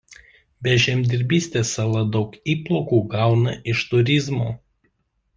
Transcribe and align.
Be 0.67 0.71
žemdirbystės 0.83 1.73
sala 1.77 2.01
daug 2.15 2.33
įplaukų 2.53 3.01
gauna 3.11 3.53
iš 3.75 3.83
turizmo. 3.91 4.49